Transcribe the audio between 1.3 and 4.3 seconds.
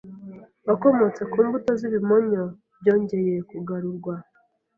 ku mbuto y'ibimonyo byongeye kugarurwa